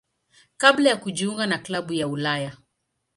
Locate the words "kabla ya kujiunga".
0.57-1.47